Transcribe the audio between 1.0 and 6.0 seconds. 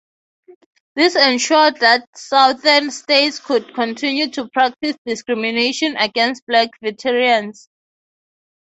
ensured that southern states could continue to practice discrimination